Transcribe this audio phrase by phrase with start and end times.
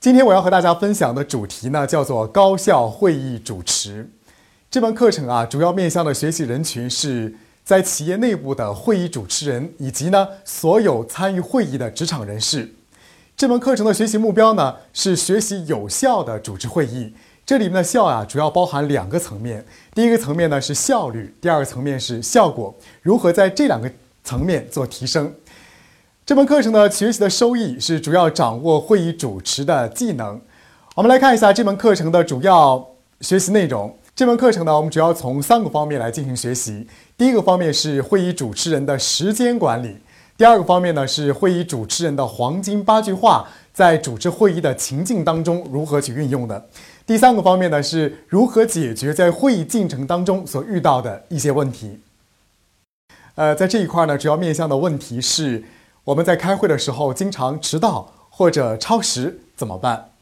[0.00, 4.08] 今天我要和大家分享的主题呢，叫做高效会议主持。
[4.70, 7.34] 这门课程啊，主要面向的学习人群是
[7.64, 12.72] 在企业内部的会议主持人，以及呢所有参与会议的职场人士。
[13.36, 17.12] 这门课程的学习目标呢，是学习有效的主持会议。
[17.44, 19.66] 这里面的效啊，主要包含两个层面。
[19.94, 22.72] 第一个层面呢是效率，第二个层面是效果。
[23.02, 23.90] 如何在这两个
[24.22, 25.34] 层面做提升，
[26.28, 30.38] 这门课程的学习的收益是主要掌握会议主持的技能。
[30.94, 32.86] 我们来看一下这门课程的主要
[33.22, 33.96] 学习内容。
[34.14, 36.86] 这门课程呢，我们主要从三个方面来进行学习。
[37.16, 39.92] 第一个方面是会议主持人的时间管理；
[40.36, 46.60] 第二个方面呢是会议主持人的黄金八句话，在主持会议的情境当中如何去运用的；
[47.06, 51.98] 第三个方面呢是如何解决在会议进程当中所遇到的一些问题。
[53.34, 55.62] 呃，在这一块呢，主要面向的问题是，
[56.08, 60.12] 我们在开会的时候经常迟到或者超时怎么办？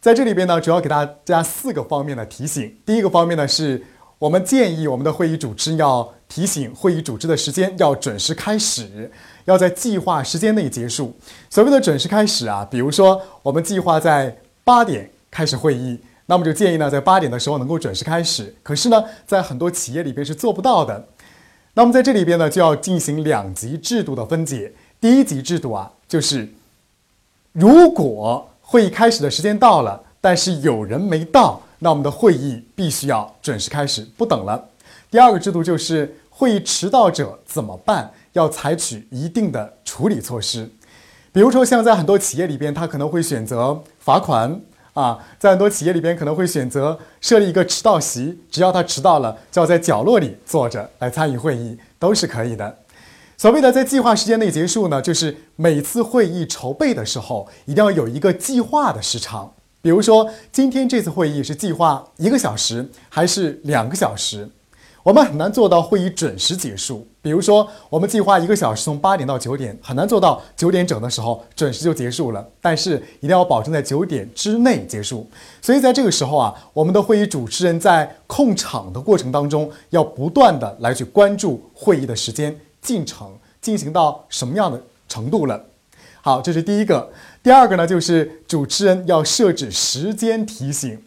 [0.00, 2.76] 在这里边呢，主要给大家四个方面的提醒。
[2.84, 3.80] 第一个方面呢，是
[4.18, 9.08] 我们建议我们的会议主持要提醒会议主持的时间要准时开始，
[9.44, 11.14] 要在计划时间内结束。
[11.48, 18.52] 所谓的准时开始啊，比如说我们计划在八点开始会议，那么就建议呢，在八点的时候能够准时开始。
[18.64, 21.06] 可是呢，在很多企业里边是做不到的。
[21.76, 24.72] 那么在这里边呢，就要进行两级制度的分解。
[25.00, 26.48] 第一级制度啊，就是
[27.52, 34.68] 如果会议开始的时间到了，但是有人没到，那我们的会议必须要准时开始，不等了。
[35.10, 38.10] 第二个制度就是会议迟到者怎么办？
[38.32, 40.68] 要采取一定的处理措施，
[41.32, 44.60] 比如说像在很多企业里边，他可能会选择罚款。
[44.94, 52.78] 啊，在很多企业里边可能会选择设立一个迟到席，只要他迟到了，就要在角落里坐着来参与会议，都是可以的。
[53.36, 59.52] 所谓的在计划时间内结束呢，就是每次会议筹备的时候一定要有一个计划的时长。
[59.82, 64.48] 比如说，今天这次会议是计划一个小时还是两个小时？
[65.02, 67.06] 我们很难做到会议准时结束。
[67.20, 72.42] 比如说，我们计划一个小时，从八点到九点，很难做到九点整的时候准时就结束了。
[72.62, 75.28] 但是一定要保证在九点之内结束。
[75.60, 85.64] 所以在这个时候啊，我们的会议主持人在控场的过程当中，要不断的来去关注会议的时间进程进行到什么样的程度了。
[86.22, 87.10] 好，这是第一个。
[87.42, 91.02] 第二个呢，就是主持人要设置时间提醒。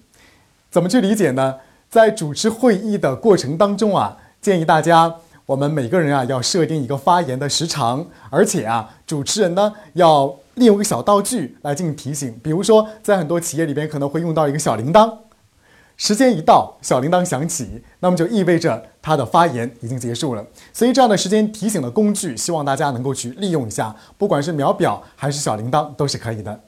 [0.70, 1.56] 怎么去理解呢？
[1.90, 5.16] 在主持会议的过程当中啊，建议大家，
[5.46, 12.38] 我们每个人啊要设定一个发言的时长，而且啊，主持人呢要利用一个小道具来进行提醒。
[12.44, 15.12] 比如说，在很多企业里边可能会用到一个小铃铛，
[15.98, 20.46] 时间一到，小铃铛响起，那么就意味着他的发言已经结束了。
[20.72, 26.60] 所以这样的时间提醒的工具，希望大家能够去利用一下，不管是秒表还是小铃铛都是可以的。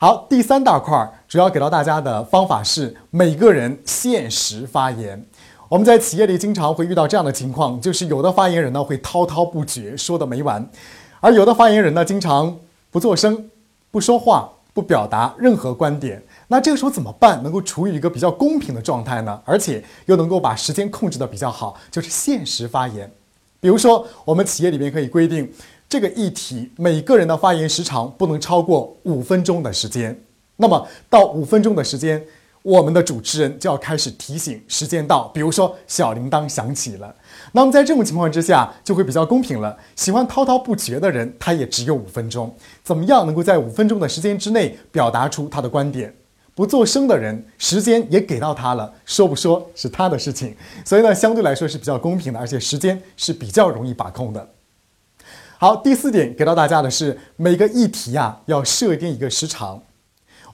[0.00, 5.24] 好，第三大块主要给到大家的方法是每个人限时发言。
[5.68, 10.62] 我们在企业里经常会遇到这样的情况，就是有的发言人呢会滔滔不绝，说的没完；
[11.20, 12.56] 而有的发言人呢经常
[12.90, 13.50] 不作声、
[13.90, 16.22] 不说话、不表达任何观点。
[16.48, 17.42] 那这个时候怎么办？
[17.42, 19.40] 能够处于一个比较公平的状态呢？
[19.46, 23.10] 而且又能够把时间控制的比较好，就是限时发言。
[23.60, 25.50] 比如说，我们企业里面可以规定。
[25.88, 30.18] 这个议题每个人的发言时长不能超过五分钟的时间。
[30.56, 32.20] 那么到五分钟的时间，
[32.64, 37.14] 我们的主持人就要开始提醒时间到，比如说小铃铛响起了。
[37.52, 39.76] 那么在这种情况之下，就会比较公平了。
[39.94, 42.56] 喜欢滔滔不绝的人，他也只有五分钟。
[42.82, 46.14] 怎么样能够在五分钟的时间之内表达出他的观点？
[46.54, 50.56] 不作声的人，时间也给到他了，说不说是他的事情。
[50.86, 54.48] 所以呢，相对来说是比较公平的，而且时间是比较容易把控的。
[55.58, 59.82] 好，第四点给到大家的是每个议题啊要设定一个时长。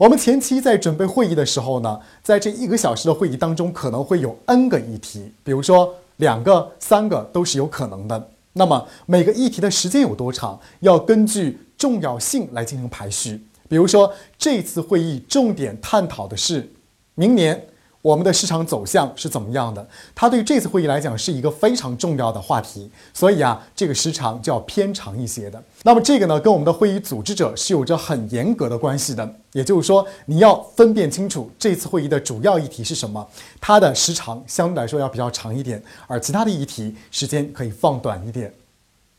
[0.00, 8.30] 我们前期在准备会议的时候呢，在这一个小时的会议当中，可能会有 N 个议题，比如说两个、三个都是有可能的。
[8.54, 13.44] 那么每个议题的时间有多长，要根据重要性来进行排序。
[13.68, 16.66] 比如说这次会议重点探讨的是
[17.14, 17.62] 明年
[18.02, 19.86] 我们的市场走向是怎么样的？
[20.14, 25.62] 它对这次会议来讲是一个非常重要的话题，所以啊，这个时长就要偏长一些的。
[25.82, 29.34] 那么这个呢，跟我们的会议组织者是有着很严格的关系的。
[29.52, 33.28] 也就是说，你要分辨清楚这次会议的主要议题是什么，
[33.60, 38.54] 它的时长相对来说要比较长一点，而其他的议题时间可以放短一点。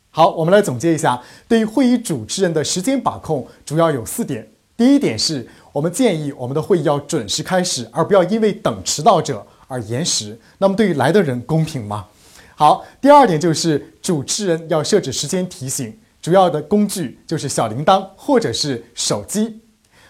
[0.09, 4.47] 好，我们来总结一下，对于会议主持人的时间把控，主要有四点。
[4.81, 5.47] 第一点是。
[5.73, 10.37] 我们建议我们的会议要准时开始，而不要因为等迟到者而延时。
[10.57, 12.07] 那么对于来的人公平吗？
[12.55, 19.61] 好，第二点就是主持人要设置时间提醒，主要的工具就是小铃铛或者是手机。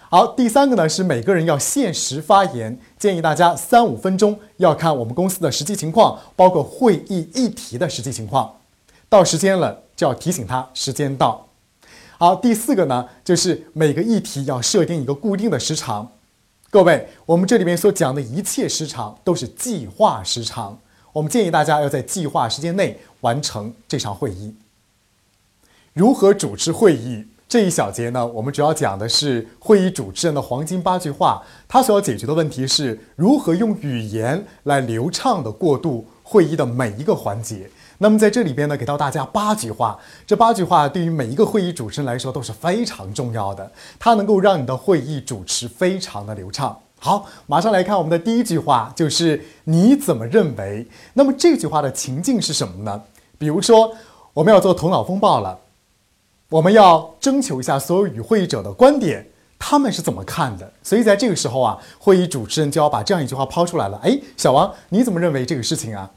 [0.09, 8.56] 好，第三个呢是每个人要限时发言，建议大家三五分钟，要看我们公司的实际情况，包括会议议题的实际情况。
[9.07, 11.50] 到时间了就要提醒他时间到。
[12.21, 16.07] 好，第四个呢，就是每个议题要设定一个固定的时长。
[16.69, 20.77] 各位，我们这里面所讲的一切时长都是计划时长，
[21.13, 24.53] 我们建议大家要在计划时间内完成这场会议。
[25.94, 28.27] 如何主持会议这一小节呢？
[28.27, 37.69] 我们主要讲的是会议主持人的黄金八句话，他所要解决的问题是如何用语言来流畅的过渡会议的每一个环节。
[37.98, 40.00] 那么在这里边呢，给到大家八句话。
[40.25, 43.69] 这八句话对于每一个会议主持人来说都是非常重要的，
[44.00, 46.80] 它能够让你的会议主持非常的流畅。
[47.00, 50.88] 好，马上来看我们的第一句话，就是你怎么认为？
[51.16, 53.01] 那么这句话的情境是什么呢？
[53.38, 53.92] 比如说，
[54.33, 55.60] 我们要做头脑风暴了，
[56.50, 59.28] 我们要征求一下所有与会者的观点，
[59.60, 60.72] 他们是怎么看的？
[60.81, 64.00] 所以在这个时候啊，会议主持人就要把这样一句话抛出来了。
[64.04, 66.10] 哎，小王，你怎么认为这个事情啊？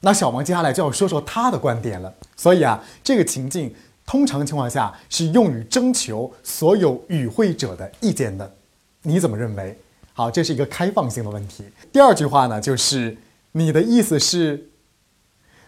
[0.00, 2.12] 那小王接下来就要说说他的观点了。
[2.36, 3.74] 所以啊，这个情境
[4.06, 8.54] 通常情况下是用于征求所有与会者的意见的。
[9.02, 9.78] 你怎么认为？
[10.12, 11.64] 好，这是一个开放性的问题。
[11.92, 13.16] 第二句话呢，就是
[13.52, 14.66] 你的意思是。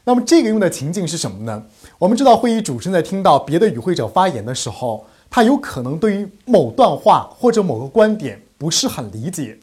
[0.04, 1.64] 那么这个用的情境是什么呢？
[1.96, 9.60] 我们知道会议主持人在听到别的与会者发言的时候，他有可能对于某段话或者某个观点不是很理解。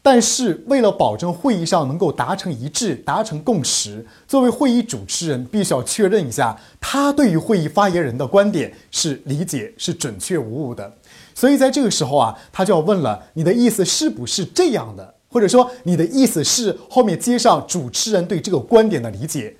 [0.00, 10.90] 但是，为了保证会议上能够达成一致、达成共识，作为会议主持人，必须要确认一下他对于会议发言人的观点是理解、是准确无误的。
[11.34, 15.14] 所以，在这个时候啊，他就要问了：你的意思是不是这样的？
[15.28, 19.54] 或者说，你的意思是后面接上主持人对这个观点的理解，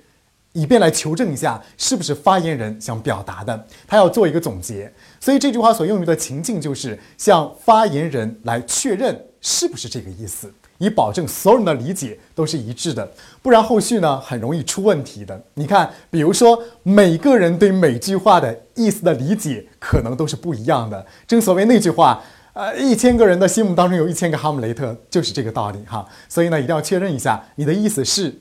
[0.53, 3.67] 以便来求证一下是不是发言人想表达的。
[3.85, 4.91] 他要做一个总结。
[5.19, 9.25] 所以，这句话所用于的情境就是向发言人来确认。
[9.41, 10.51] 是不是这个意思？
[10.77, 15.41] 以保证所有人的理解都是一致的，不然后续呢很容易出问题的。
[15.55, 21.05] 你看，比如说每个人对每句话的意思的理解可能都是不一样的。
[21.27, 22.21] 正所谓那句话，
[22.53, 26.07] 呃，一千个人的心目当中有一千个哈姆雷特，就是这个道理哈。
[26.29, 28.33] 所以呢，一定要确认一下你的意思是。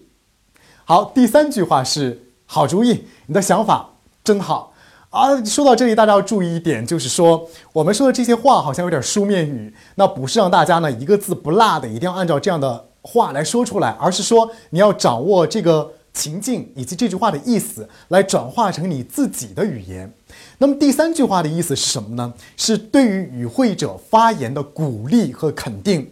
[0.84, 3.90] 好，第三句话是好主意，你的想法
[4.22, 4.72] 真好。
[5.10, 20.12] 啊，说到这里，大家要注意一点，就是说我们说的这些话好像有点书面语，那不是让大家呢一个字不落的一定要按照这样的话来说出来，而是说你要掌握这个情境以及这句话的意思，来转化成你自己的语言。
[20.58, 22.34] 那么第三句话的意思是什么呢？
[22.58, 26.10] 是对于与会者发言的鼓励和肯定，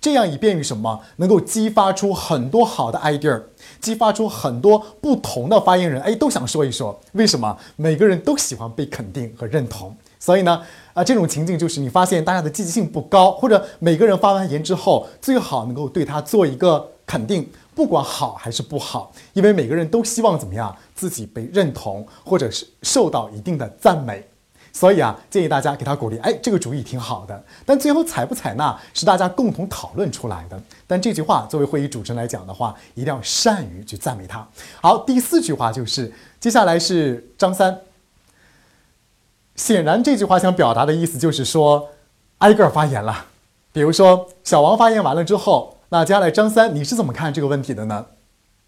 [0.00, 1.00] 这样以便于什么？
[1.16, 3.40] 能够激发出很多好的 idea。
[3.80, 9.96] 激发出很多不同的发言人，哎，都想说一说为什么每个人都喜欢被肯定和认同。
[10.18, 10.60] 所以呢，
[10.92, 24.26] 啊，这种情境就是你发现大家的积极性不高，或者每个人发完言之后，最好能够对他做一个肯定，不管好还是不好，因为每个人都希望怎么样，自己被认同，或者是受到一定的赞美。
[24.76, 27.42] 所以啊，建议大家给他鼓励，哎，这个主意挺好的。
[27.64, 30.62] 但最后采不采纳是大家共同讨论出来的。
[30.86, 34.46] 但这句话作为会议主持人来讲的话，一定要善于去赞美他。
[34.82, 37.78] 好，第四句话就是，接下来是张三。
[39.54, 41.88] 显然这句话想表达的意思就是说，
[42.38, 43.24] 挨个发言了。
[43.72, 48.04] 比如说小王发言完了之后，那接下来张三你是怎么看这个问题的呢？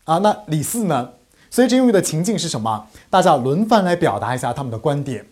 [0.04, 1.10] 啊，那李四呢？
[1.50, 2.86] 所以这用的情境是什么？
[3.10, 5.26] 大家轮番来表达一下他们的观点。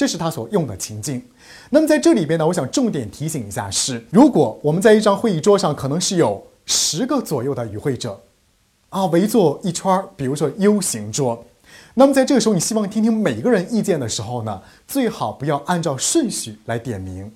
[0.00, 1.22] 这是他所用的情境。
[1.68, 8.18] 那么在这里边呢，我想重点提醒一下是：如果我们在一张会议桌上，可能是有十个左右的与会者，
[8.88, 11.44] 啊，围坐一圈儿，比如说 U 型桌。
[11.92, 17.30] 那么在这个时候，你希望听听每个人意见的时候呢，最好不要按照顺序来点名。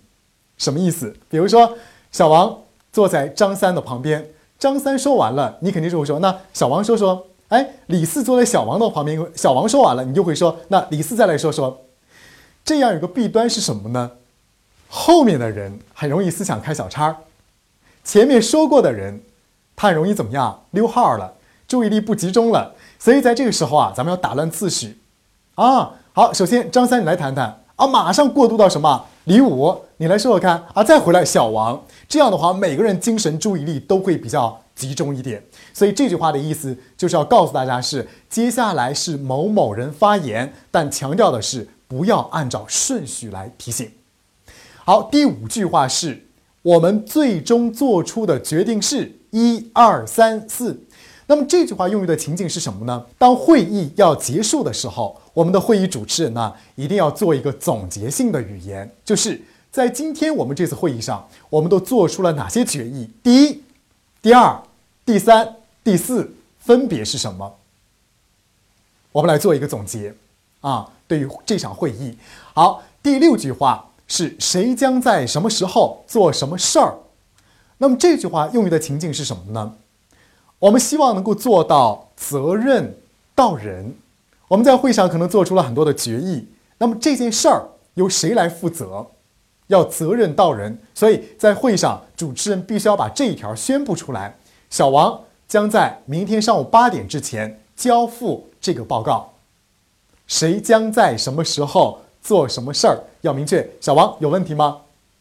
[0.56, 1.14] 什么意思？
[1.28, 1.76] 比如说
[2.10, 4.26] 小王坐在张三的旁边，
[4.58, 11.82] 张三说完了，你肯定是会说：“那小王说说。”哎，李四坐在小王的旁边，小王说完了，你就会说：“那李四再来说说。”
[12.64, 14.12] 这样有个弊端是什么呢？
[14.88, 17.16] 后面的人很容易思想开小差儿，
[18.02, 19.20] 前面说过的人，
[19.76, 21.34] 他很容易怎么样溜号了，
[21.68, 22.74] 注意力不集中了。
[22.98, 24.98] 所以在这个时候啊，咱们要打乱次序
[25.56, 25.92] 啊。
[26.12, 29.06] 好，首先张三你来谈谈啊，马上过渡到什么？
[29.24, 31.84] 李武，你来说说看啊，再回来小王。
[32.08, 35.42] 这样的话，每个人精神注意力都会比较集中一点。
[35.72, 43.90] 所以这句话的意思就是要告诉大家是接下来是某某人发言，但强调的是不要按照顺序来提醒。
[44.84, 46.26] 好，第五句话是
[46.62, 50.80] 我们最终做出的决定是一二三四。
[51.26, 53.06] 那么这句话用于的情境是什么呢？
[53.16, 63.08] 当会议要结束的时候，我们的会议主持人呢一定要做一个总结性的语言，就是在今天我们这次会议上，我们都做出了哪些决议？
[63.22, 63.62] 第一、
[64.20, 64.62] 第二、
[65.06, 67.56] 第三、第四分别是什么？
[69.12, 70.14] 我们来做一个总结
[70.64, 72.16] 啊，对于这场会议。
[72.54, 73.90] 好，第六句话。
[74.06, 76.98] 是谁将在什么时候做什么事儿？
[77.78, 79.76] 那么这句话用于的情境是什么呢？
[80.58, 82.98] 我们希望能够做到责任
[83.34, 83.96] 到人。
[84.48, 89.06] 我们在会上可能做出了很多的决议，那么这件事儿由谁来负责？
[89.68, 94.36] 要责任到人，所以在会上主持人必须要把这一条宣布出来。
[94.68, 95.18] 小王
[95.48, 99.32] 将在明天上午八点之前交付这个报告。
[100.34, 102.00] 谁将在什么时候？
[102.20, 104.78] 做什么事儿要明确，小王有问题吗？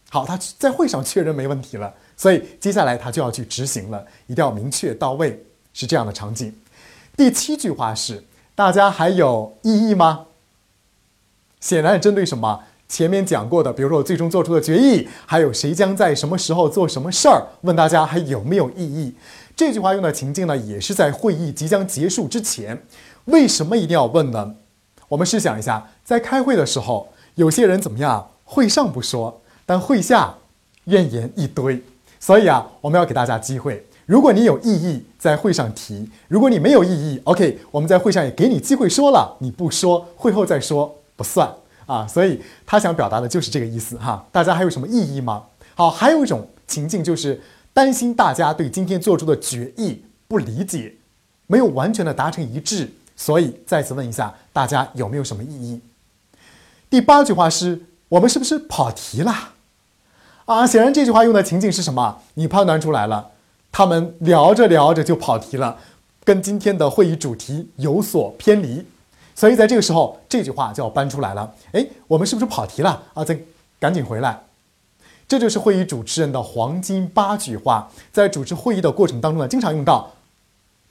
[0.10, 6.56] 好，他在会上确认没问题了，所以接下来他就要去执行了，一定要明确到位，是这样的场景。
[7.16, 8.24] 第七句话是：
[8.56, 10.26] 大家还有异议吗？
[11.60, 12.62] 显然针对什么？
[12.88, 19.14] 前面讲过的，比如说我最终做出的决议，还有谁将在什么时候做什么事儿，问大家还有没有异议？
[19.56, 22.82] 这句话用的情境呢，也是在会议即将结束之前。
[23.26, 24.56] 为什么一定要问呢？
[25.14, 28.32] 我们试想一下，在开会的时候，有些人怎么样？
[28.46, 30.34] 会上不说，但会下
[30.86, 31.84] 怨言一堆。
[32.20, 33.86] 所以啊，我们要给大家机会。
[34.08, 39.38] 如果你有异议，在会上提；如果你没有异议，OK，我们在会上也给你机会说了。
[39.40, 41.48] 你不说，会后再说不算
[41.86, 42.08] 啊。
[42.08, 44.26] 所以他想表达的就是这个意思哈。
[44.32, 45.44] 大家还有什么异议吗？
[45.76, 47.40] 好，还有一种情境就是
[47.72, 50.96] 担心大家对今天做出的决议不理解，
[51.46, 52.90] 没有完全的达成一致。
[53.16, 55.82] 所以再次问一下大家有没有什么异议？
[56.90, 59.54] 第八句话是我们是不是跑题了？
[60.46, 62.22] 啊，显然这句话用的情境是什么？
[62.34, 63.32] 你判断出来了，
[63.72, 65.78] 他们聊着聊着就跑题了，
[66.24, 68.86] 跟今天的会议主题有所偏离。
[69.36, 71.56] 所以在这个时候，这句话就要搬出来了。
[71.72, 73.04] 哎，我们是不是跑题了？
[73.14, 73.40] 啊，再
[73.80, 74.44] 赶紧回来。
[75.28, 80.12] 这就是会议主持人的黄金八句话，在主持会议的过程当中呢，经常用到。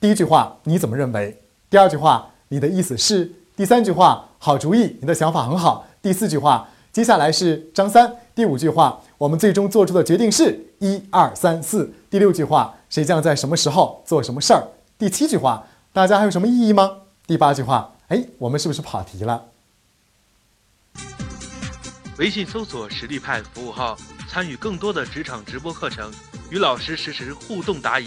[0.01, 1.42] 第一句话，你怎么认为？
[1.73, 3.31] 第二句话，你的意思是？
[3.55, 5.87] 第三句话，好主意，你的想法很好。
[6.03, 8.15] 第四句话，接下来是张三。
[8.35, 11.91] 第五句话，我们最终做出的决定是一二三四。
[12.11, 14.67] 第六句话，谁将在什么时候做什么事儿？
[14.99, 16.97] 第七句话，大家还有什么异议吗？
[17.25, 19.45] 第八句话，哎，我们是不是跑题了？
[22.19, 23.97] 微信搜索“实力派”服务号，
[24.29, 26.13] 参与更多的职场直播课程，
[26.51, 28.05] 与老师实时互动答疑。